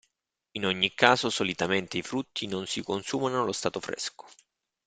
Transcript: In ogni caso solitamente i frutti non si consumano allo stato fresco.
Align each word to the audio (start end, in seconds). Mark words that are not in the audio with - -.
In 0.53 0.65
ogni 0.65 0.95
caso 0.95 1.29
solitamente 1.29 1.95
i 1.99 2.01
frutti 2.01 2.47
non 2.47 2.65
si 2.65 2.81
consumano 2.81 3.43
allo 3.43 3.51
stato 3.51 3.79
fresco. 3.79 4.25